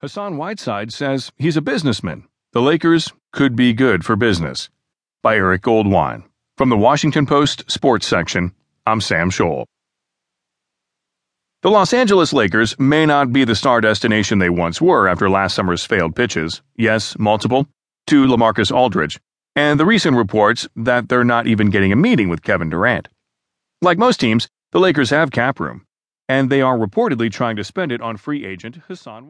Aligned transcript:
Hassan 0.00 0.36
Whiteside 0.36 0.92
says 0.92 1.32
he's 1.38 1.56
a 1.56 1.60
businessman. 1.60 2.22
The 2.52 2.62
Lakers 2.62 3.12
could 3.32 3.56
be 3.56 3.72
good 3.72 4.04
for 4.04 4.14
business. 4.14 4.70
By 5.24 5.34
Eric 5.34 5.62
Goldwein. 5.62 6.22
From 6.56 6.68
the 6.68 6.76
Washington 6.76 7.26
Post 7.26 7.68
Sports 7.68 8.06
section, 8.06 8.54
I'm 8.86 9.00
Sam 9.00 9.28
Scholl. 9.32 9.64
The 11.62 11.70
Los 11.70 11.92
Angeles 11.92 12.32
Lakers 12.32 12.78
may 12.78 13.06
not 13.06 13.32
be 13.32 13.42
the 13.42 13.56
star 13.56 13.80
destination 13.80 14.38
they 14.38 14.50
once 14.50 14.80
were 14.80 15.08
after 15.08 15.28
last 15.28 15.56
summer's 15.56 15.84
failed 15.84 16.14
pitches, 16.14 16.62
yes, 16.76 17.18
multiple, 17.18 17.66
to 18.06 18.24
Lamarcus 18.24 18.70
Aldridge, 18.70 19.18
and 19.56 19.80
the 19.80 19.86
recent 19.86 20.16
reports 20.16 20.68
that 20.76 21.08
they're 21.08 21.24
not 21.24 21.48
even 21.48 21.70
getting 21.70 21.90
a 21.90 21.96
meeting 21.96 22.28
with 22.28 22.44
Kevin 22.44 22.70
Durant. 22.70 23.08
Like 23.82 23.98
most 23.98 24.20
teams, 24.20 24.48
the 24.70 24.78
Lakers 24.78 25.10
have 25.10 25.32
cap 25.32 25.58
room, 25.58 25.84
and 26.28 26.50
they 26.50 26.62
are 26.62 26.78
reportedly 26.78 27.32
trying 27.32 27.56
to 27.56 27.64
spend 27.64 27.90
it 27.90 28.00
on 28.00 28.16
free 28.16 28.46
agent 28.46 28.76
Hassan 28.86 29.26